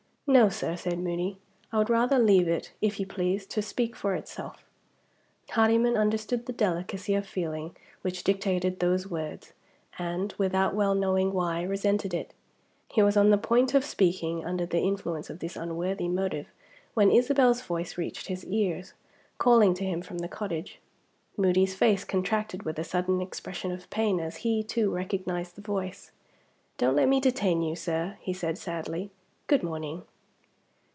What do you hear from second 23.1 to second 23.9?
expression of